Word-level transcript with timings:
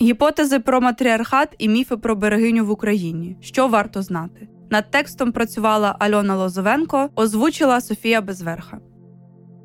Гіпотези 0.00 0.58
про 0.58 0.80
матріархат 0.80 1.54
і 1.58 1.68
міфи 1.68 1.96
про 1.96 2.16
берегиню 2.16 2.64
в 2.64 2.70
Україні. 2.70 3.36
Що 3.40 3.68
варто 3.68 4.02
знати? 4.02 4.48
Над 4.70 4.90
текстом 4.90 5.32
працювала 5.32 5.96
Альона 5.98 6.36
Лозовенко, 6.36 7.08
озвучила 7.14 7.80
Софія 7.80 8.20
Безверха. 8.20 8.78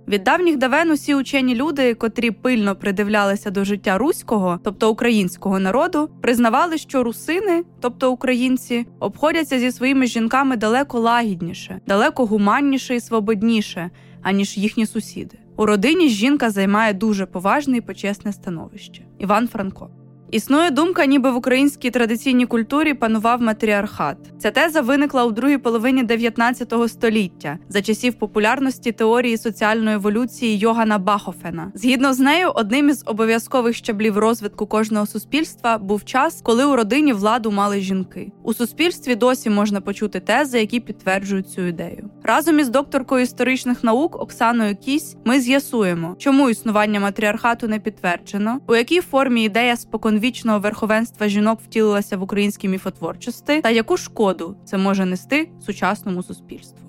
Від 0.08 0.24
давніх 0.24 0.58
давен 0.58 0.92
усі 0.92 1.16
учені 1.16 1.56
люди, 1.56 1.94
котрі 1.94 2.32
пильно 2.32 2.76
придивлялися 2.76 3.52
до 3.52 3.64
життя 3.64 3.98
руського, 3.98 4.60
тобто 4.64 4.92
українського 4.92 5.60
народу, 5.60 6.10
признавали, 6.22 6.78
що 6.78 7.04
русини, 7.04 7.64
тобто 7.80 8.12
українці, 8.12 8.88
обходяться 9.00 9.60
зі 9.60 9.72
своїми 9.72 10.06
жінками 10.06 10.56
далеко 10.58 11.00
лагідніше, 11.00 11.80
далеко 11.88 12.26
гуманніше 12.26 12.96
і 12.96 13.00
свободніше, 13.00 13.90
аніж 14.22 14.58
їхні 14.58 14.86
сусіди. 14.86 15.38
У 15.58 15.66
родині 15.66 16.10
жінка 16.10 16.50
займає 16.50 16.94
дуже 16.94 17.26
поважне 17.26 17.78
і 17.78 17.82
почесне 17.82 18.34
становище. 18.34 19.04
Іван 19.20 19.48
Франко. 19.48 19.90
Існує 20.32 20.72
думка, 20.72 21.06
ніби 21.06 21.32
в 21.32 21.36
українській 21.36 21.92
традиційній 21.92 22.46
культурі 22.46 22.94
панував 22.94 23.42
матріархат. 23.42 24.18
Ця 24.40 24.52
теза 24.52 24.82
виникла 24.82 25.26
у 25.26 25.32
другій 25.32 25.58
половині 25.58 26.04
19 26.04 26.74
століття 26.88 27.58
за 27.70 27.82
часів 27.82 28.14
популярності 28.14 28.92
теорії 28.92 29.38
соціальної 29.38 29.96
еволюції 29.96 30.58
Йогана 30.58 30.98
Бахофена. 30.98 31.72
Згідно 31.76 32.14
з 32.14 32.20
нею, 32.20 32.52
одним 32.56 32.90
із 32.90 33.04
обов'язкових 33.06 33.76
щаблів 33.76 34.18
розвитку 34.18 34.66
кожного 34.66 35.06
суспільства 35.06 35.78
був 35.78 36.06
час, 36.06 36.42
коли 36.44 36.66
у 36.66 36.76
родині 36.76 37.14
владу 37.14 37.52
мали 37.52 37.82
жінки. 37.82 38.32
У 38.44 38.54
суспільстві 38.54 39.16
досі 39.16 39.50
можна 39.50 39.82
почути 39.82 40.20
тези, 40.20 40.60
які 40.60 40.80
підтверджують 40.80 41.50
цю 41.50 41.62
ідею. 41.62 42.10
Разом 42.24 42.60
із 42.60 42.70
докторкою 42.70 43.24
історичних 43.24 43.84
наук 43.84 44.22
Оксаною 44.22 44.76
Кісь 44.76 45.16
ми 45.26 45.40
з'ясуємо, 45.40 46.16
чому 46.20 46.50
існування 46.50 47.00
матріархату 47.00 47.68
не 47.68 47.80
підтверджено, 47.80 48.60
у 48.68 48.76
якій 48.76 49.02
формі 49.02 49.44
ідея 49.44 49.78
спокон 49.78 50.21
вічного 50.22 50.60
верховенства 50.60 51.28
жінок 51.28 51.60
втілилася 51.64 52.18
в 52.18 52.24
українській 52.24 52.68
міфотворчості, 52.68 53.62
та 53.62 53.70
яку 53.70 53.98
шкоду 53.98 54.58
це 54.66 54.78
може 54.78 55.06
нести 55.06 55.52
сучасному 55.66 56.24
суспільству. 56.24 56.88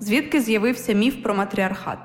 Звідки 0.00 0.40
з'явився 0.40 0.92
міф 0.92 1.22
про 1.22 1.34
матріархат? 1.34 1.98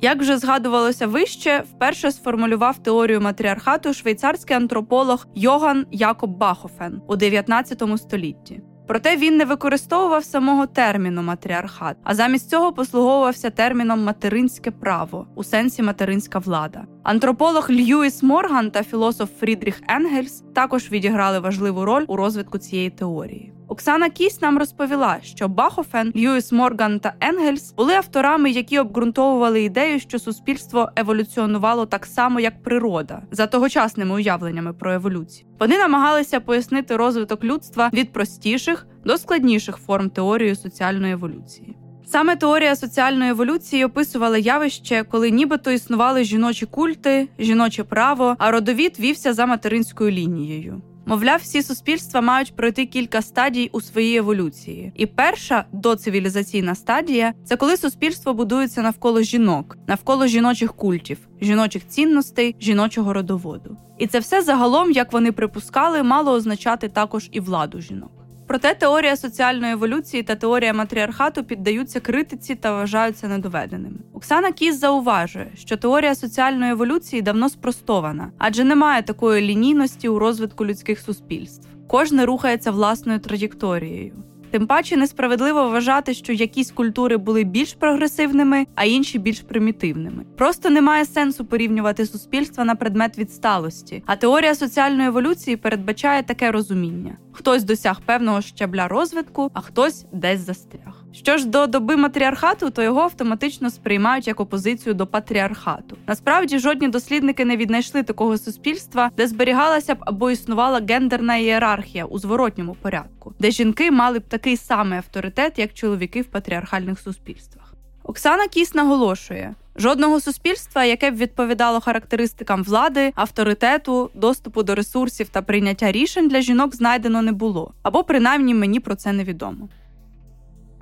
Як 0.00 0.18
вже 0.20 0.38
згадувалося 0.38 1.06
вище, 1.06 1.64
вперше 1.74 2.12
сформулював 2.12 2.82
теорію 2.82 3.20
матріархату 3.20 3.94
швейцарський 3.94 4.56
антрополог 4.56 5.26
Йоган 5.34 5.86
Якоб 5.90 6.30
Бахофен 6.36 7.02
у 7.08 7.16
19 7.16 7.82
столітті. 7.96 8.60
Проте 8.90 9.16
він 9.16 9.36
не 9.36 9.44
використовував 9.44 10.24
самого 10.24 10.66
терміну 10.66 11.22
матріархат, 11.22 11.96
а 12.04 12.14
замість 12.14 12.50
цього 12.50 12.72
послуговувався 12.72 13.50
терміном 13.50 14.04
материнське 14.04 14.70
право 14.70 15.26
у 15.34 15.44
сенсі 15.44 15.82
материнська 15.82 16.38
влада. 16.38 16.84
Антрополог 17.02 17.70
Льюіс 17.70 18.22
Морган 18.22 18.70
та 18.70 18.82
філософ 18.82 19.30
Фрідріх 19.40 19.82
Енгельс 19.88 20.44
також 20.54 20.90
відіграли 20.90 21.38
важливу 21.38 21.84
роль 21.84 22.04
у 22.08 22.16
розвитку 22.16 22.58
цієї 22.58 22.90
теорії. 22.90 23.52
Оксана 23.80 24.10
Кісь 24.10 24.42
нам 24.42 24.58
розповіла, 24.58 25.18
що 25.22 25.48
Бахофен, 25.48 26.12
Льюіс 26.16 26.52
Морган 26.52 27.00
та 27.00 27.12
Енгельс 27.20 27.72
були 27.72 27.94
авторами, 27.94 28.50
які 28.50 28.78
обґрунтовували 28.78 29.62
ідею, 29.62 30.00
що 30.00 30.18
суспільство 30.18 30.90
еволюціонувало 30.96 31.86
так 31.86 32.06
само, 32.06 32.40
як 32.40 32.62
природа, 32.62 33.22
за 33.30 33.46
тогочасними 33.46 34.14
уявленнями 34.14 34.72
про 34.72 34.92
еволюцію. 34.92 35.48
Вони 35.60 35.78
намагалися 35.78 36.40
пояснити 36.40 36.96
розвиток 36.96 37.44
людства 37.44 37.90
від 37.92 38.12
простіших 38.12 38.86
до 39.04 39.18
складніших 39.18 39.76
форм 39.76 40.10
теорії 40.10 40.56
соціальної 40.56 41.12
еволюції. 41.12 41.76
Саме 42.06 42.36
теорія 42.36 42.76
соціальної 42.76 43.30
еволюції 43.30 43.84
описувала 43.84 44.38
явище, 44.38 45.04
коли 45.10 45.30
нібито 45.30 45.70
існували 45.70 46.24
жіночі 46.24 46.66
культи, 46.66 47.28
жіноче 47.38 47.84
право, 47.84 48.36
а 48.38 48.50
родовід 48.50 48.96
вівся 49.00 49.32
за 49.32 49.46
материнською 49.46 50.10
лінією. 50.10 50.82
Мовляв, 51.10 51.40
всі 51.42 51.62
суспільства 51.62 52.20
мають 52.20 52.56
пройти 52.56 52.86
кілька 52.86 53.22
стадій 53.22 53.70
у 53.72 53.80
своїй 53.80 54.16
еволюції. 54.16 54.92
І 54.94 55.06
перша 55.06 55.64
доцивілізаційна 55.72 56.74
стадія 56.74 57.32
це 57.44 57.56
коли 57.56 57.76
суспільство 57.76 58.34
будується 58.34 58.82
навколо 58.82 59.22
жінок, 59.22 59.78
навколо 59.86 60.26
жіночих 60.26 60.72
культів, 60.72 61.18
жіночих 61.40 61.88
цінностей, 61.88 62.56
жіночого 62.60 63.12
родоводу. 63.12 63.76
І 63.98 64.06
це 64.06 64.18
все 64.18 64.42
загалом, 64.42 64.90
як 64.90 65.12
вони 65.12 65.32
припускали, 65.32 66.02
мало 66.02 66.32
означати 66.32 66.88
також 66.88 67.28
і 67.32 67.40
владу 67.40 67.80
жінок. 67.80 68.19
Проте 68.50 68.74
теорія 68.74 69.16
соціальної 69.16 69.72
еволюції 69.72 70.22
та 70.22 70.34
теорія 70.34 70.72
матріархату 70.72 71.44
піддаються 71.44 72.00
критиці 72.00 72.54
та 72.54 72.72
вважаються 72.72 73.28
недоведеними. 73.28 73.96
Оксана 74.14 74.52
Кіс 74.52 74.80
зауважує, 74.80 75.50
що 75.54 75.76
теорія 75.76 76.14
соціальної 76.14 76.72
еволюції 76.72 77.22
давно 77.22 77.48
спростована, 77.48 78.32
адже 78.38 78.64
немає 78.64 79.02
такої 79.02 79.42
лінійності 79.42 80.08
у 80.08 80.18
розвитку 80.18 80.66
людських 80.66 81.00
суспільств. 81.00 81.68
Кожне 81.88 82.26
рухається 82.26 82.70
власною 82.70 83.18
траєкторією. 83.18 84.12
Тим 84.50 84.66
паче 84.66 84.96
несправедливо 84.96 85.68
вважати, 85.68 86.14
що 86.14 86.32
якісь 86.32 86.70
культури 86.70 87.16
були 87.16 87.44
більш 87.44 87.74
прогресивними, 87.74 88.66
а 88.74 88.84
інші 88.84 89.18
більш 89.18 89.40
примітивними. 89.40 90.24
Просто 90.36 90.70
немає 90.70 91.04
сенсу 91.04 91.44
порівнювати 91.44 92.06
суспільства 92.06 92.64
на 92.64 92.74
предмет 92.74 93.18
відсталості. 93.18 94.02
А 94.06 94.16
теорія 94.16 94.54
соціальної 94.54 95.08
еволюції 95.08 95.56
передбачає 95.56 96.22
таке 96.22 96.50
розуміння: 96.50 97.18
хтось 97.32 97.64
досяг 97.64 98.00
певного 98.00 98.40
щабля 98.40 98.88
розвитку, 98.88 99.50
а 99.54 99.60
хтось 99.60 100.06
десь 100.12 100.40
застряг. 100.40 100.99
Що 101.12 101.38
ж 101.38 101.46
до 101.46 101.66
доби 101.66 101.96
матріархату, 101.96 102.70
то 102.70 102.82
його 102.82 103.00
автоматично 103.00 103.70
сприймають 103.70 104.26
як 104.26 104.40
опозицію 104.40 104.94
до 104.94 105.06
патріархату. 105.06 105.96
Насправді 106.06 106.58
жодні 106.58 106.88
дослідники 106.88 107.44
не 107.44 107.56
віднайшли 107.56 108.02
такого 108.02 108.38
суспільства, 108.38 109.10
де 109.16 109.26
зберігалася 109.26 109.94
б 109.94 109.98
або 110.00 110.30
існувала 110.30 110.80
гендерна 110.88 111.36
ієрархія 111.36 112.04
у 112.04 112.18
зворотньому 112.18 112.76
порядку, 112.82 113.34
де 113.38 113.50
жінки 113.50 113.90
мали 113.90 114.18
б 114.18 114.22
такий 114.28 114.56
самий 114.56 114.98
авторитет, 114.98 115.58
як 115.58 115.74
чоловіки 115.74 116.22
в 116.22 116.26
патріархальних 116.26 117.00
суспільствах. 117.00 117.74
Оксана 118.04 118.48
Кіс 118.48 118.74
наголошує. 118.74 119.54
Жодного 119.76 120.20
суспільства, 120.20 120.84
яке 120.84 121.10
б 121.10 121.16
відповідало 121.16 121.80
характеристикам 121.80 122.62
влади, 122.62 123.12
авторитету, 123.14 124.10
доступу 124.14 124.62
до 124.62 124.74
ресурсів 124.74 125.28
та 125.28 125.42
прийняття 125.42 125.92
рішень 125.92 126.28
для 126.28 126.40
жінок 126.40 126.74
знайдено 126.74 127.22
не 127.22 127.32
було, 127.32 127.74
або 127.82 128.04
принаймні 128.04 128.54
мені 128.54 128.80
про 128.80 128.94
це 128.94 129.12
невідомо. 129.12 129.68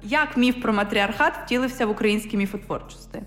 Як 0.03 0.37
міф 0.37 0.63
про 0.63 0.73
матріархат 0.73 1.33
втілився 1.45 1.87
в 1.87 1.91
українській 1.91 2.37
міфотворчості? 2.37 3.19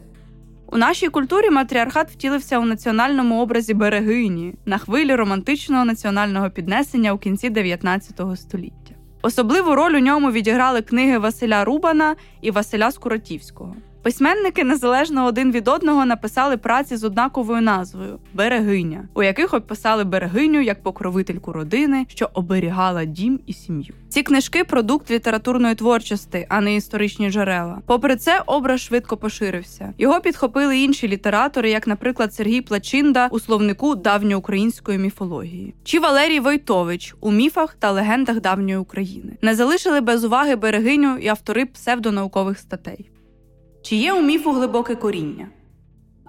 У 0.68 0.78
нашій 0.78 1.08
культурі 1.08 1.50
матріархат 1.50 2.12
втілився 2.12 2.60
у 2.60 2.66
національному 2.66 3.42
образі 3.42 3.74
берегині 3.74 4.56
на 4.66 4.78
хвилі 4.78 5.16
романтичного 5.16 5.86
національного 5.86 6.50
піднесення 6.50 7.14
у 7.14 7.18
кінці 7.18 7.50
19 7.50 8.22
століття. 8.36 8.96
Особливу 9.22 9.76
роль 9.76 9.94
у 9.94 10.00
ньому 10.00 10.32
відіграли 10.32 10.82
книги 10.82 11.18
Василя 11.18 11.66
Рубана 11.66 12.16
і 12.42 12.52
Василя 12.52 12.92
Скуротівського. 12.92 13.76
Письменники 14.04 14.64
незалежно 14.64 15.26
один 15.26 15.52
від 15.52 15.68
одного 15.68 16.06
написали 16.06 16.58
праці 16.58 16.98
з 16.98 17.04
однаковою 17.04 17.62
назвою 17.62 18.20
Берегиня, 18.34 19.08
у 19.14 19.24
яких 19.24 19.54
описали 19.54 20.04
берегиню 20.04 20.62
як 20.62 20.84
покровительку 20.84 21.54
родини, 21.54 22.06
що 22.10 22.30
оберігала 22.34 23.06
дім 23.06 23.40
і 23.46 23.54
сім'ю. 23.54 23.94
Ці 24.10 24.24
книжки 24.24 24.64
продукт 24.64 25.12
літературної 25.12 25.76
творчості, 25.76 26.46
а 26.50 26.62
не 26.62 26.76
історичні 26.76 27.32
джерела. 27.32 27.82
Попри 27.86 28.16
це, 28.16 28.44
образ 28.46 28.82
швидко 28.82 29.18
поширився. 29.18 29.94
Його 29.98 30.22
підхопили 30.22 30.80
інші 30.80 31.08
літератори, 31.08 31.70
як, 31.70 31.88
наприклад, 31.88 32.34
Сергій 32.34 32.62
Плачинда 32.62 33.28
у 33.32 33.40
словнику 33.40 33.96
давньоукраїнської 33.96 34.98
міфології, 34.98 35.74
чи 35.84 36.00
Валерій 36.00 36.40
Войтович 36.40 37.16
у 37.20 37.32
міфах 37.32 37.76
та 37.80 37.92
легендах 37.92 38.42
давньої 38.42 38.78
України. 38.78 39.38
Не 39.42 39.56
залишили 39.56 40.02
без 40.02 40.24
уваги 40.24 40.56
берегиню 40.56 41.18
і 41.18 41.28
автори 41.28 41.66
псевдонаукових 41.66 42.60
статей. 42.60 43.12
Чи 43.82 43.96
є 43.96 44.14
у 44.14 44.22
міфу 44.22 44.52
глибоке 44.52 44.96
коріння? 44.96 45.48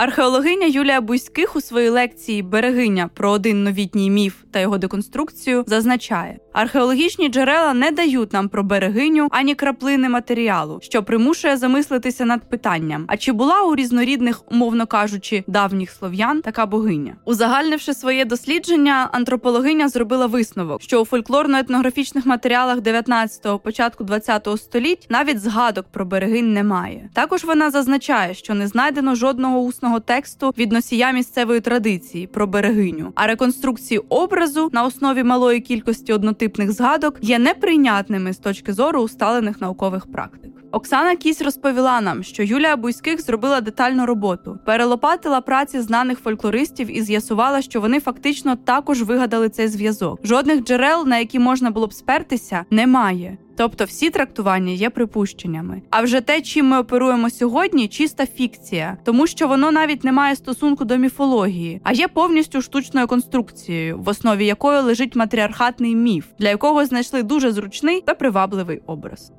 Археологиня 0.02 0.66
Юлія 0.66 1.00
Бузьких 1.00 1.56
у 1.56 1.60
своїй 1.60 1.88
лекції 1.88 2.42
Берегиня 2.42 3.10
про 3.14 3.30
один 3.30 3.64
новітній 3.64 4.10
міф 4.10 4.34
та 4.50 4.60
його 4.60 4.78
деконструкцію 4.78 5.64
зазначає, 5.66 6.38
археологічні 6.52 7.28
джерела 7.28 7.74
не 7.74 7.90
дають 7.90 8.32
нам 8.32 8.48
про 8.48 8.62
берегиню 8.62 9.28
ані 9.30 9.54
краплини 9.54 10.08
матеріалу, 10.08 10.78
що 10.82 11.02
примушує 11.02 11.56
замислитися 11.56 12.24
над 12.24 12.50
питанням: 12.50 13.04
а 13.08 13.16
чи 13.16 13.32
була 13.32 13.62
у 13.62 13.74
різнорідних, 13.74 14.52
умовно 14.52 14.86
кажучи, 14.86 15.44
давніх 15.46 15.90
слов'ян 15.90 16.42
така 16.42 16.66
богиня? 16.66 17.16
Узагальнивши 17.24 17.94
своє 17.94 18.24
дослідження, 18.24 19.08
антропологиня 19.12 19.88
зробила 19.88 20.26
висновок, 20.26 20.82
що 20.82 21.00
у 21.00 21.04
фольклорно-етнографічних 21.04 22.26
матеріалах 22.26 22.78
19-го, 22.78 23.58
початку 23.58 24.04
20-го 24.04 24.56
століть 24.56 25.06
навіть 25.10 25.40
згадок 25.40 25.86
про 25.90 26.04
берегинь 26.04 26.52
немає. 26.52 27.10
Також 27.14 27.44
вона 27.44 27.70
зазначає, 27.70 28.34
що 28.34 28.54
не 28.54 28.66
знайдено 28.66 29.14
жодного 29.14 29.60
усного 29.60 29.91
тексту 30.00 30.54
від 30.58 30.72
носія 30.72 31.12
місцевої 31.12 31.60
традиції 31.60 32.26
про 32.26 32.46
берегиню, 32.46 33.12
а 33.14 33.26
реконструкції 33.26 34.00
образу 34.08 34.68
на 34.72 34.84
основі 34.84 35.22
малої 35.22 35.60
кількості 35.60 36.12
однотипних 36.12 36.72
згадок 36.72 37.18
є 37.22 37.38
неприйнятними 37.38 38.32
з 38.32 38.38
точки 38.38 38.72
зору 38.72 39.00
усталених 39.00 39.60
наукових 39.60 40.12
практик. 40.12 40.51
Оксана 40.72 41.16
Кісь 41.16 41.42
розповіла 41.42 42.00
нам, 42.00 42.22
що 42.22 42.42
Юлія 42.42 42.76
Буйських 42.76 43.20
зробила 43.20 43.60
детальну 43.60 44.06
роботу, 44.06 44.58
перелопатила 44.66 45.40
праці 45.40 45.80
знаних 45.80 46.18
фольклористів 46.18 46.96
і 46.96 47.02
з'ясувала, 47.02 47.62
що 47.62 47.80
вони 47.80 48.00
фактично 48.00 48.56
також 48.56 49.02
вигадали 49.02 49.48
цей 49.48 49.68
зв'язок. 49.68 50.20
Жодних 50.24 50.64
джерел, 50.64 51.06
на 51.06 51.18
які 51.18 51.38
можна 51.38 51.70
було 51.70 51.86
б 51.86 51.92
спертися, 51.92 52.64
немає. 52.70 53.38
Тобто 53.56 53.84
всі 53.84 54.10
трактування 54.10 54.72
є 54.72 54.90
припущеннями. 54.90 55.82
А 55.90 56.02
вже 56.02 56.20
те, 56.20 56.40
чим 56.40 56.66
ми 56.66 56.78
оперуємо 56.78 57.30
сьогодні, 57.30 57.88
чиста 57.88 58.26
фікція, 58.26 58.96
тому 59.04 59.26
що 59.26 59.48
воно 59.48 59.72
навіть 59.72 60.04
не 60.04 60.12
має 60.12 60.36
стосунку 60.36 60.84
до 60.84 60.96
міфології, 60.96 61.80
а 61.84 61.92
є 61.92 62.08
повністю 62.08 62.62
штучною 62.62 63.06
конструкцією, 63.06 63.98
в 63.98 64.08
основі 64.08 64.46
якої 64.46 64.80
лежить 64.80 65.16
матріархатний 65.16 65.94
міф, 65.94 66.26
для 66.38 66.48
якого 66.48 66.84
знайшли 66.84 67.22
дуже 67.22 67.52
зручний 67.52 68.00
та 68.00 68.14
привабливий 68.14 68.82
образ. 68.86 69.32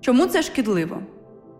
Чому 0.00 0.26
це 0.26 0.42
шкідливо? 0.42 1.02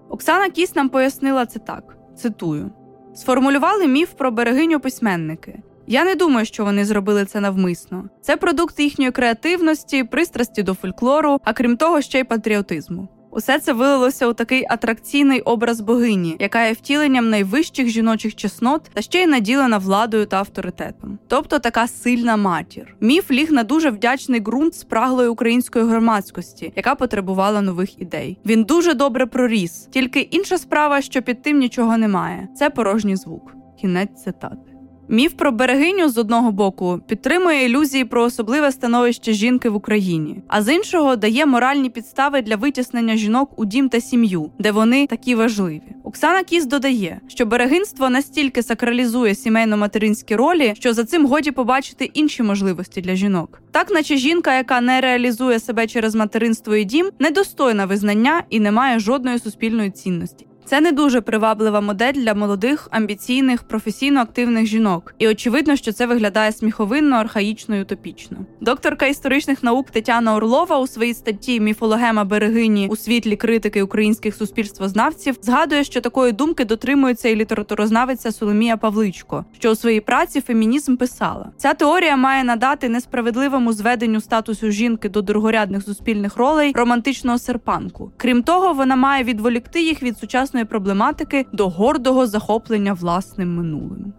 Оксана 0.09 0.51
Кіс 0.51 0.77
нам 0.77 0.89
пояснила 0.89 1.47
це 1.47 1.59
так: 1.59 1.97
цитую: 2.17 2.71
сформулювали 3.15 3.87
міф 3.87 4.13
про 4.13 4.31
берегиню 4.31 4.81
письменники. 4.81 5.63
Я 5.87 6.05
не 6.05 6.15
думаю, 6.15 6.47
що 6.47 6.65
вони 6.65 6.85
зробили 6.85 7.25
це 7.25 7.41
навмисно. 7.41 8.05
Це 8.21 8.37
продукт 8.37 8.81
їхньої 8.81 9.11
креативності, 9.11 10.05
пристрасті 10.05 10.63
до 10.63 10.75
фольклору, 10.75 11.39
а 11.45 11.53
крім 11.53 11.77
того, 11.77 12.01
ще 12.01 12.19
й 12.19 12.25
патріотизму. 12.25 13.09
Усе 13.31 13.59
це 13.59 13.73
вилилося 13.73 14.27
у 14.27 14.33
такий 14.33 14.65
атракційний 14.69 15.41
образ 15.41 15.81
богині, 15.81 16.37
яка 16.41 16.67
є 16.67 16.73
втіленням 16.73 17.31
найвищих 17.31 17.89
жіночих 17.89 18.37
чеснот 18.37 18.83
та 18.95 19.03
ще 19.03 19.23
й 19.23 19.27
наділена 19.27 19.79
владою 19.79 20.27
та 20.27 20.37
авторитетом. 20.37 21.19
Тобто 21.29 21.59
така 21.59 21.87
сильна 21.87 22.37
матір. 22.37 22.95
Міф 23.01 23.31
ліг 23.31 23.53
на 23.53 23.63
дуже 23.63 23.91
вдячний 23.91 24.41
ґрунт 24.41 24.75
спраглої 24.75 25.29
української 25.29 25.85
громадськості, 25.85 26.73
яка 26.77 26.95
потребувала 26.95 27.61
нових 27.61 28.03
ідей. 28.03 28.39
Він 28.47 28.65
дуже 28.65 28.95
добре 28.95 29.27
проріс, 29.27 29.89
тільки 29.91 30.21
інша 30.21 30.59
справа, 30.59 31.03
що 31.03 31.23
під 31.23 31.43
тим 31.43 31.59
нічого 31.59 31.97
немає. 31.97 32.49
Це 32.57 32.71
порожній 32.71 33.17
звук. 33.17 33.55
Кінець 33.81 34.23
цитати. 34.25 34.68
Міф 35.11 35.33
про 35.33 35.53
берегиню 35.53 36.09
з 36.09 36.19
одного 36.19 36.53
боку 36.53 37.01
підтримує 37.07 37.65
ілюзії 37.65 38.05
про 38.05 38.23
особливе 38.23 38.73
становище 38.73 39.33
жінки 39.33 39.69
в 39.69 39.75
Україні, 39.75 40.43
а 40.49 40.63
з 40.63 40.75
іншого 40.75 41.17
дає 41.17 41.47
моральні 41.47 41.91
підстави 41.91 42.43
для 42.43 42.57
витіснення 42.57 43.17
жінок 43.17 43.51
у 43.57 43.65
дім 43.65 43.89
та 43.89 44.01
сім'ю, 44.01 44.51
де 44.59 44.73
вони 44.73 45.07
такі 45.07 45.35
важливі. 45.35 45.83
Оксана 46.05 46.43
Кіс 46.43 46.67
додає, 46.67 47.21
що 47.29 47.47
берегинство 47.47 48.11
настільки 48.11 48.63
сакралізує 48.63 49.33
сімейно-материнські 49.33 50.37
ролі, 50.37 50.73
що 50.77 50.93
за 50.93 51.05
цим 51.05 51.27
годі 51.27 51.51
побачити 51.51 52.11
інші 52.15 52.43
можливості 52.43 53.01
для 53.01 53.15
жінок. 53.15 53.63
Так, 53.71 53.91
наче 53.91 54.17
жінка, 54.17 54.57
яка 54.57 54.81
не 54.81 55.01
реалізує 55.01 55.61
себе 55.61 55.87
через 55.87 56.15
материнство 56.15 56.77
і 56.77 56.85
дім, 56.85 57.11
недостойна 57.19 57.87
визнання 57.87 58.43
і 58.51 58.61
не 58.61 58.73
має 58.73 58.99
жодної 58.99 59.39
суспільної 59.39 59.91
цінності. 59.91 60.48
Це 60.69 60.81
не 60.81 60.93
дуже 60.93 61.21
приваблива 61.21 61.81
модель 61.81 62.13
для 62.13 62.35
молодих, 62.35 62.89
амбіційних, 62.91 63.63
професійно 63.63 64.21
активних 64.21 64.67
жінок, 64.67 65.15
і 65.19 65.29
очевидно, 65.29 65.77
що 65.77 65.93
це 65.93 66.07
виглядає 66.07 66.53
сміховинно, 66.53 67.17
архаїчно 67.17 67.77
і 67.77 67.83
утопічно. 67.83 68.39
Докторка 68.61 69.07
історичних 69.07 69.63
наук 69.63 69.91
Тетяна 69.91 70.37
Орлова 70.37 70.79
у 70.79 70.87
своїй 70.87 71.15
статті 71.15 71.61
Міфологема 71.61 72.25
берегині 72.25 72.89
у 72.91 72.97
світлі 72.97 73.37
критики 73.37 73.83
українських 73.83 74.35
суспільствознавців 74.35 75.37
згадує, 75.43 75.85
що 75.85 76.01
такої 76.01 76.33
думки 76.33 76.65
дотримується 76.65 77.29
і 77.29 77.37
літературознавиця 77.37 78.33
Соломія 78.33 78.77
Павличко, 78.77 79.45
що 79.59 79.71
у 79.71 79.75
своїй 79.75 80.01
праці 80.01 80.41
фемінізм 80.41 80.97
писала. 80.97 81.51
Ця 81.57 81.75
теорія 81.75 82.17
має 82.17 82.45
надати 82.45 82.89
несправедливому 82.89 83.73
зведенню 83.73 84.21
статусу 84.21 84.71
жінки 84.71 85.09
до 85.09 85.23
другорядних 85.23 85.83
суспільних 85.83 86.37
ролей 86.37 86.73
романтичного 86.75 87.39
серпанку. 87.39 88.13
Крім 88.17 88.43
того, 88.43 88.73
вона 88.73 88.97
має 88.97 89.25
відволікти 89.25 89.83
їх 89.83 90.03
від 90.03 90.19
сучасної 90.19 90.58
сучасної 90.59 90.65
проблематики 90.65 91.47
до 91.53 91.69
гордого 91.69 92.27
захоплення 92.27 92.93
власним 92.93 93.57
минулим. 93.57 94.13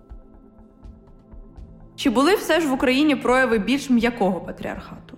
Чи 1.96 2.10
були 2.10 2.36
все 2.36 2.62
ж 2.62 2.68
в 2.68 2.74
Україні 2.74 3.16
прояви 3.16 3.60
більш 3.60 3.90
м'якого 3.90 4.42
патріархату? 4.42 5.18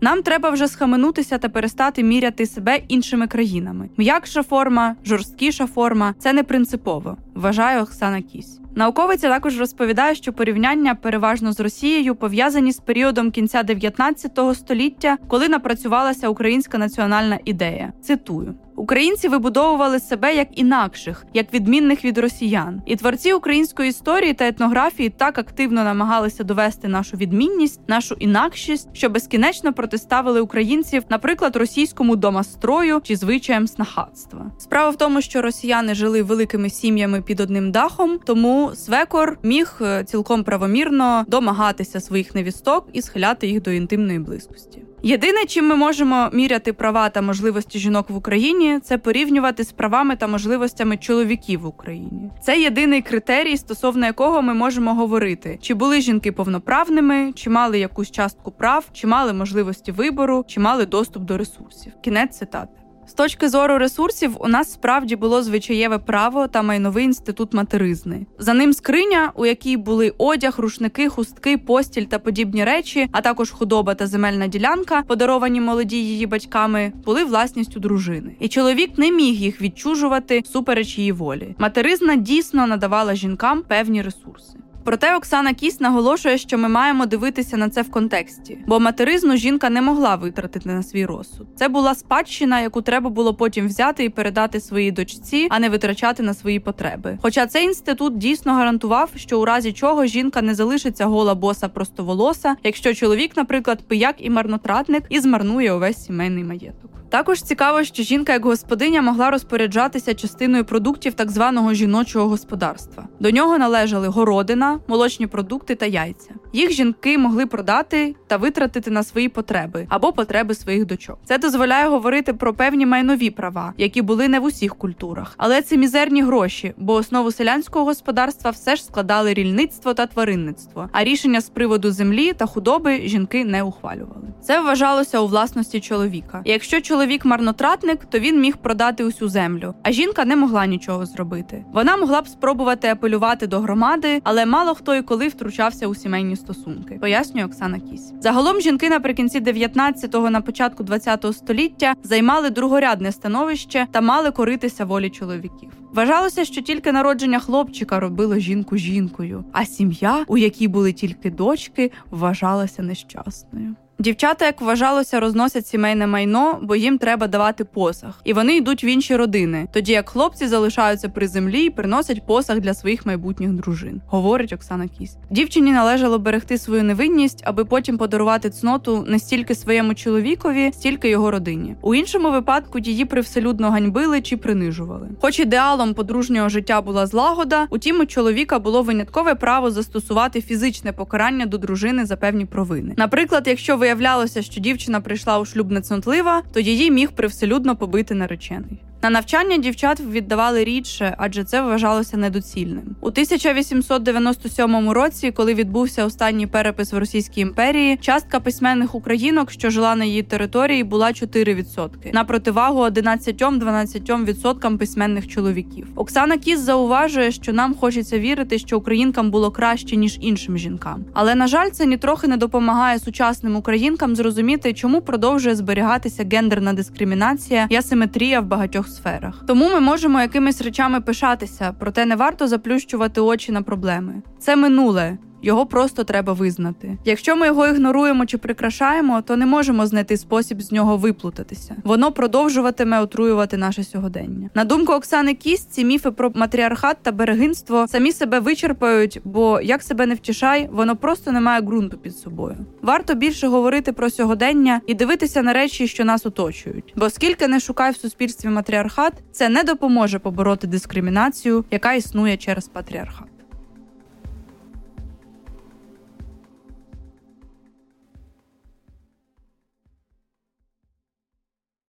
Нам 0.00 0.22
треба 0.22 0.50
вже 0.50 0.68
схаменутися 0.68 1.38
та 1.38 1.48
перестати 1.48 2.02
міряти 2.02 2.46
себе 2.46 2.80
іншими 2.88 3.26
країнами. 3.26 3.88
М'якша 3.96 4.42
форма, 4.42 4.96
жорсткіша 5.04 5.66
форма 5.66 6.14
це 6.18 6.32
не 6.32 6.42
принципово, 6.42 7.16
вважає 7.34 7.82
Оксана 7.82 8.22
Кісь. 8.22 8.60
Науковиця 8.76 9.28
також 9.28 9.58
розповідає, 9.58 10.14
що 10.14 10.32
порівняння 10.32 10.94
переважно 10.94 11.52
з 11.52 11.60
Росією 11.60 12.14
пов'язані 12.14 12.72
з 12.72 12.78
періодом 12.78 13.30
кінця 13.30 13.62
19 13.62 14.38
століття, 14.54 15.18
коли 15.28 15.48
напрацювалася 15.48 16.28
українська 16.28 16.78
національна 16.78 17.38
ідея. 17.44 17.92
Цитую. 18.02 18.54
Українці 18.76 19.28
вибудовували 19.28 20.00
себе 20.00 20.34
як 20.34 20.48
інакших, 20.58 21.26
як 21.34 21.54
відмінних 21.54 22.04
від 22.04 22.18
росіян, 22.18 22.82
і 22.86 22.96
творці 22.96 23.32
української 23.32 23.88
історії 23.88 24.34
та 24.34 24.48
етнографії 24.48 25.08
так 25.10 25.38
активно 25.38 25.84
намагалися 25.84 26.44
довести 26.44 26.88
нашу 26.88 27.16
відмінність, 27.16 27.80
нашу 27.88 28.14
інакшість, 28.18 28.88
що 28.92 29.08
безкінечно 29.08 29.72
протиставили 29.72 30.40
українців, 30.40 31.02
наприклад, 31.08 31.56
російському 31.56 32.16
домастрою 32.16 33.00
чи 33.04 33.16
звичаям 33.16 33.66
снахатства. 33.66 34.50
Справа 34.58 34.90
в 34.90 34.96
тому, 34.96 35.20
що 35.20 35.42
росіяни 35.42 35.94
жили 35.94 36.22
великими 36.22 36.70
сім'ями 36.70 37.22
під 37.22 37.40
одним 37.40 37.72
дахом, 37.72 38.18
тому 38.26 38.70
свекор 38.74 39.38
міг 39.42 39.78
е, 39.80 40.04
цілком 40.04 40.44
правомірно 40.44 41.24
домагатися 41.28 42.00
своїх 42.00 42.34
невісток 42.34 42.88
і 42.92 43.02
схиляти 43.02 43.46
їх 43.46 43.62
до 43.62 43.70
інтимної 43.70 44.18
близькості. 44.18 44.82
Єдине, 45.06 45.44
чим 45.46 45.66
ми 45.66 45.76
можемо 45.76 46.30
міряти 46.32 46.72
права 46.72 47.08
та 47.08 47.22
можливості 47.22 47.78
жінок 47.78 48.10
в 48.10 48.16
Україні, 48.16 48.80
це 48.82 48.98
порівнювати 48.98 49.64
з 49.64 49.72
правами 49.72 50.16
та 50.16 50.26
можливостями 50.26 50.96
чоловіків 50.96 51.60
в 51.60 51.66
Україні. 51.66 52.30
Це 52.42 52.60
єдиний 52.60 53.02
критерій, 53.02 53.56
стосовно 53.56 54.06
якого 54.06 54.42
ми 54.42 54.54
можемо 54.54 54.94
говорити, 54.94 55.58
чи 55.62 55.74
були 55.74 56.00
жінки 56.00 56.32
повноправними, 56.32 57.32
чи 57.32 57.50
мали 57.50 57.78
якусь 57.78 58.10
частку 58.10 58.50
прав, 58.50 58.84
чи 58.92 59.06
мали 59.06 59.32
можливості 59.32 59.92
вибору, 59.92 60.44
чи 60.48 60.60
мали 60.60 60.86
доступ 60.86 61.22
до 61.22 61.38
ресурсів. 61.38 61.92
Кінець 62.02 62.38
цитати. 62.38 62.83
З 63.06 63.12
точки 63.12 63.48
зору 63.48 63.78
ресурсів, 63.78 64.36
у 64.40 64.48
нас 64.48 64.72
справді 64.72 65.16
було 65.16 65.42
звичаєве 65.42 65.98
право 65.98 66.48
та 66.48 66.62
майновий 66.62 67.04
інститут 67.04 67.54
материзни. 67.54 68.26
За 68.38 68.54
ним 68.54 68.72
скриня, 68.72 69.32
у 69.34 69.46
якій 69.46 69.76
були 69.76 70.12
одяг, 70.18 70.54
рушники, 70.58 71.08
хустки, 71.08 71.58
постіль 71.58 72.04
та 72.04 72.18
подібні 72.18 72.64
речі, 72.64 73.08
а 73.12 73.20
також 73.20 73.50
худоба 73.50 73.94
та 73.94 74.06
земельна 74.06 74.46
ділянка, 74.46 75.02
подаровані 75.02 75.60
молоді 75.60 75.96
її 75.96 76.26
батьками, 76.26 76.92
були 77.04 77.24
власністю 77.24 77.80
дружини. 77.80 78.36
І 78.40 78.48
чоловік 78.48 78.98
не 78.98 79.10
міг 79.10 79.34
їх 79.34 79.62
відчужувати 79.62 80.42
супереч 80.52 80.98
її 80.98 81.12
волі. 81.12 81.54
Материзна 81.58 82.16
дійсно 82.16 82.66
надавала 82.66 83.14
жінкам 83.14 83.62
певні 83.62 84.02
ресурси. 84.02 84.63
Проте 84.84 85.16
Оксана 85.16 85.54
Кіс 85.54 85.80
наголошує, 85.80 86.38
що 86.38 86.58
ми 86.58 86.68
маємо 86.68 87.06
дивитися 87.06 87.56
на 87.56 87.68
це 87.68 87.82
в 87.82 87.90
контексті, 87.90 88.58
бо 88.66 88.80
материзну 88.80 89.36
жінка 89.36 89.70
не 89.70 89.82
могла 89.82 90.16
витратити 90.16 90.68
на 90.68 90.82
свій 90.82 91.06
розсуд. 91.06 91.46
Це 91.56 91.68
була 91.68 91.94
спадщина, 91.94 92.60
яку 92.60 92.82
треба 92.82 93.10
було 93.10 93.34
потім 93.34 93.66
взяти 93.66 94.04
і 94.04 94.08
передати 94.08 94.60
своїй 94.60 94.92
дочці, 94.92 95.46
а 95.50 95.58
не 95.58 95.68
витрачати 95.68 96.22
на 96.22 96.34
свої 96.34 96.60
потреби. 96.60 97.18
Хоча 97.22 97.46
цей 97.46 97.64
інститут 97.64 98.18
дійсно 98.18 98.52
гарантував, 98.52 99.10
що 99.16 99.40
у 99.40 99.44
разі 99.44 99.72
чого 99.72 100.06
жінка 100.06 100.42
не 100.42 100.54
залишиться 100.54 101.06
гола 101.06 101.34
боса 101.34 101.68
простоволоса, 101.68 102.56
якщо 102.64 102.94
чоловік, 102.94 103.36
наприклад, 103.36 103.88
пияк 103.88 104.14
і 104.18 104.30
марнотратник 104.30 105.04
і 105.08 105.20
змарнує 105.20 105.72
увесь 105.72 106.04
сімейний 106.04 106.44
маєток. 106.44 106.90
Також 107.14 107.42
цікаво, 107.42 107.84
що 107.84 108.02
жінка 108.02 108.32
як 108.32 108.44
господиня 108.44 109.02
могла 109.02 109.30
розпоряджатися 109.30 110.14
частиною 110.14 110.64
продуктів 110.64 111.14
так 111.14 111.30
званого 111.30 111.74
жіночого 111.74 112.28
господарства. 112.28 113.08
До 113.20 113.30
нього 113.30 113.58
належали 113.58 114.08
городина, 114.08 114.80
молочні 114.88 115.26
продукти 115.26 115.74
та 115.74 115.86
яйця. 115.86 116.30
Їх 116.54 116.72
жінки 116.72 117.18
могли 117.18 117.46
продати 117.46 118.14
та 118.26 118.36
витратити 118.36 118.90
на 118.90 119.02
свої 119.02 119.28
потреби 119.28 119.86
або 119.88 120.12
потреби 120.12 120.54
своїх 120.54 120.86
дочок. 120.86 121.18
Це 121.24 121.38
дозволяє 121.38 121.88
говорити 121.88 122.32
про 122.32 122.54
певні 122.54 122.86
майнові 122.86 123.30
права, 123.30 123.72
які 123.78 124.02
були 124.02 124.28
не 124.28 124.40
в 124.40 124.44
усіх 124.44 124.74
культурах, 124.74 125.34
але 125.36 125.62
це 125.62 125.76
мізерні 125.76 126.22
гроші, 126.22 126.74
бо 126.76 126.94
основу 126.94 127.32
селянського 127.32 127.84
господарства 127.84 128.50
все 128.50 128.76
ж 128.76 128.84
складали 128.84 129.34
рільництво 129.34 129.94
та 129.94 130.06
тваринництво. 130.06 130.88
А 130.92 131.04
рішення 131.04 131.40
з 131.40 131.48
приводу 131.48 131.90
землі 131.90 132.32
та 132.32 132.46
худоби 132.46 133.00
жінки 133.04 133.44
не 133.44 133.62
ухвалювали. 133.62 134.28
Це 134.42 134.60
вважалося 134.60 135.20
у 135.20 135.26
власності 135.26 135.80
чоловіка. 135.80 136.42
І 136.44 136.50
якщо 136.50 136.80
чоловік 136.80 137.24
марнотратник, 137.24 138.04
то 138.04 138.18
він 138.18 138.40
міг 138.40 138.56
продати 138.56 139.04
усю 139.04 139.28
землю, 139.28 139.74
а 139.82 139.92
жінка 139.92 140.24
не 140.24 140.36
могла 140.36 140.66
нічого 140.66 141.06
зробити. 141.06 141.64
Вона 141.72 141.96
могла 141.96 142.20
б 142.20 142.28
спробувати 142.28 142.88
апелювати 142.88 143.46
до 143.46 143.60
громади, 143.60 144.20
але 144.24 144.46
мало 144.46 144.74
хто 144.74 144.94
і 144.94 145.02
коли 145.02 145.28
втручався 145.28 145.86
у 145.86 145.94
сімейні 145.94 146.36
стосунки, 146.44 146.98
пояснює 147.00 147.44
Оксана 147.44 147.80
Кісь. 147.80 148.12
Загалом 148.20 148.60
жінки 148.60 148.90
наприкінці 148.90 149.40
19-го, 149.40 150.30
на 150.30 150.40
початку 150.40 150.84
20-го 150.84 151.32
століття 151.32 151.94
займали 152.02 152.50
другорядне 152.50 153.12
становище 153.12 153.86
та 153.90 154.00
мали 154.00 154.30
коритися 154.30 154.84
волі 154.84 155.10
чоловіків. 155.10 155.70
Вважалося, 155.92 156.44
що 156.44 156.62
тільки 156.62 156.92
народження 156.92 157.38
хлопчика 157.38 158.00
робило 158.00 158.38
жінку 158.38 158.76
жінкою, 158.76 159.44
а 159.52 159.64
сім'я, 159.64 160.24
у 160.28 160.38
якій 160.38 160.68
були 160.68 160.92
тільки 160.92 161.30
дочки, 161.30 161.90
вважалася 162.10 162.82
нещасною. 162.82 163.74
Дівчата, 163.98 164.46
як 164.46 164.60
вважалося, 164.60 165.20
розносять 165.20 165.66
сімейне 165.66 166.06
майно, 166.06 166.58
бо 166.62 166.76
їм 166.76 166.98
треба 166.98 167.26
давати 167.26 167.64
посаг, 167.64 168.20
і 168.24 168.32
вони 168.32 168.56
йдуть 168.56 168.84
в 168.84 168.86
інші 168.86 169.16
родини, 169.16 169.68
тоді 169.72 169.92
як 169.92 170.08
хлопці 170.08 170.46
залишаються 170.46 171.08
при 171.08 171.28
землі 171.28 171.64
і 171.64 171.70
приносять 171.70 172.26
посаг 172.26 172.60
для 172.60 172.74
своїх 172.74 173.06
майбутніх 173.06 173.50
дружин, 173.50 174.00
говорить 174.06 174.52
Оксана 174.52 174.88
Кісь. 174.88 175.16
Дівчині 175.30 175.72
належало 175.72 176.18
берегти 176.18 176.58
свою 176.58 176.84
невинність, 176.84 177.42
аби 177.44 177.64
потім 177.64 177.98
подарувати 177.98 178.50
цноту 178.50 179.04
не 179.08 179.18
стільки 179.18 179.54
своєму 179.54 179.94
чоловікові, 179.94 180.72
стільки 180.72 181.08
його 181.08 181.30
родині. 181.30 181.76
У 181.82 181.94
іншому 181.94 182.30
випадку 182.30 182.78
її 182.78 183.04
привселюдно 183.04 183.70
ганьбили 183.70 184.20
чи 184.20 184.36
принижували. 184.36 185.08
Хоч 185.20 185.40
ідеалом 185.40 185.94
подружнього 185.94 186.48
життя 186.48 186.80
була 186.80 187.06
злагода, 187.06 187.66
утім 187.70 188.00
у 188.00 188.06
чоловіка 188.06 188.58
було 188.58 188.82
виняткове 188.82 189.34
право 189.34 189.70
застосувати 189.70 190.40
фізичне 190.40 190.92
покарання 190.92 191.46
до 191.46 191.58
дружини 191.58 192.06
за 192.06 192.16
певні 192.16 192.44
провини. 192.46 192.94
Наприклад, 192.96 193.42
якщо 193.46 193.76
виявлялося, 193.84 194.42
що 194.42 194.60
дівчина 194.60 195.00
прийшла 195.00 195.38
у 195.38 195.44
шлюб 195.44 195.70
нецнотлива, 195.70 196.42
то 196.52 196.60
її 196.60 196.90
міг 196.90 197.12
привселюдно 197.12 197.76
побити 197.76 198.14
наречений. 198.14 198.83
На 199.04 199.10
навчання 199.10 199.56
дівчат 199.56 200.00
віддавали 200.00 200.64
рідше, 200.64 201.14
адже 201.18 201.44
це 201.44 201.62
вважалося 201.62 202.16
недоцільним. 202.16 202.96
У 203.00 203.06
1897 203.06 204.90
році, 204.90 205.30
коли 205.30 205.54
відбувся 205.54 206.04
останній 206.04 206.46
перепис 206.46 206.92
в 206.92 206.98
Російській 206.98 207.40
імперії, 207.40 207.96
частка 208.00 208.40
письменних 208.40 208.94
українок, 208.94 209.50
що 209.50 209.70
жила 209.70 209.96
на 209.96 210.04
її 210.04 210.22
території, 210.22 210.84
була 210.84 211.08
4%, 211.08 211.88
на 212.12 212.24
противагу 212.24 212.80
11-12% 212.80 214.78
письменних 214.78 215.28
чоловіків. 215.28 215.86
Оксана 215.96 216.38
Кіс 216.38 216.60
зауважує, 216.60 217.32
що 217.32 217.52
нам 217.52 217.74
хочеться 217.74 218.18
вірити, 218.18 218.58
що 218.58 218.78
українкам 218.78 219.30
було 219.30 219.50
краще 219.50 219.96
ніж 219.96 220.18
іншим 220.20 220.58
жінкам. 220.58 221.04
Але 221.14 221.34
на 221.34 221.46
жаль, 221.46 221.70
це 221.70 221.86
нітрохи 221.86 222.28
не 222.28 222.36
допомагає 222.36 222.98
сучасним 222.98 223.56
українкам 223.56 224.16
зрозуміти, 224.16 224.72
чому 224.72 225.00
продовжує 225.00 225.54
зберігатися 225.54 226.26
гендерна 226.32 226.72
дискримінація 226.72 227.66
і 227.70 227.76
асиметрія 227.76 228.40
в 228.40 228.44
багатьох 228.44 228.93
сферах. 228.94 229.44
Тому 229.46 229.68
ми 229.68 229.80
можемо 229.80 230.20
якимись 230.20 230.62
речами 230.62 231.00
пишатися, 231.00 231.74
проте 231.78 232.06
не 232.06 232.16
варто 232.16 232.48
заплющувати 232.48 233.20
очі 233.20 233.52
на 233.52 233.62
проблеми. 233.62 234.22
Це 234.38 234.56
минуле. 234.56 235.18
Його 235.44 235.66
просто 235.66 236.04
треба 236.04 236.32
визнати. 236.32 236.98
Якщо 237.04 237.36
ми 237.36 237.46
його 237.46 237.66
ігноруємо 237.66 238.26
чи 238.26 238.38
прикрашаємо, 238.38 239.22
то 239.22 239.36
не 239.36 239.46
можемо 239.46 239.86
знайти 239.86 240.16
спосіб 240.16 240.62
з 240.62 240.72
нього 240.72 240.96
виплутатися. 240.96 241.76
Воно 241.84 242.12
продовжуватиме 242.12 243.00
отруювати 243.00 243.56
наше 243.56 243.84
сьогодення. 243.84 244.50
На 244.54 244.64
думку 244.64 244.92
Оксани 244.92 245.34
Кість, 245.34 245.70
ці 245.70 245.84
міфи 245.84 246.10
про 246.10 246.32
матріархат 246.34 246.96
та 247.02 247.12
берегинство 247.12 247.86
самі 247.88 248.12
себе 248.12 248.40
вичерпають, 248.40 249.20
бо 249.24 249.60
як 249.60 249.82
себе 249.82 250.06
не 250.06 250.14
втішай, 250.14 250.68
воно 250.72 250.96
просто 250.96 251.32
не 251.32 251.40
має 251.40 251.60
ґрунту 251.60 251.98
під 251.98 252.16
собою. 252.16 252.56
Варто 252.82 253.14
більше 253.14 253.46
говорити 253.46 253.92
про 253.92 254.10
сьогодення 254.10 254.80
і 254.86 254.94
дивитися 254.94 255.42
на 255.42 255.52
речі, 255.52 255.88
що 255.88 256.04
нас 256.04 256.26
оточують. 256.26 256.94
Бо 256.96 257.10
скільки 257.10 257.48
не 257.48 257.60
шукай 257.60 257.92
в 257.92 257.96
суспільстві 257.96 258.48
матріархат, 258.48 259.12
це 259.32 259.48
не 259.48 259.62
допоможе 259.62 260.18
побороти 260.18 260.66
дискримінацію, 260.66 261.64
яка 261.70 261.92
існує 261.92 262.36
через 262.36 262.68
патріархат. 262.68 263.33